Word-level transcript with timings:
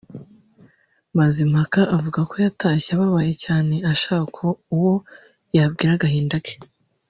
Mazimpaka 1.17 1.79
avuga 1.97 2.19
ko 2.29 2.35
yatashye 2.45 2.89
ababaye 2.93 3.33
cyane 3.43 3.75
ashaka 3.93 4.39
uwo 4.75 4.93
yabwira 5.57 5.91
agahinda 5.95 6.37
ke 6.45 6.53